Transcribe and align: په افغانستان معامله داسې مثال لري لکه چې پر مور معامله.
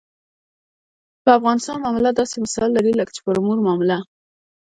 په 1.23 1.29
افغانستان 1.37 1.77
معامله 1.83 2.11
داسې 2.19 2.35
مثال 2.45 2.69
لري 2.77 2.91
لکه 2.99 3.11
چې 3.15 3.21
پر 3.25 3.37
مور 3.45 3.57
معامله. 3.65 3.97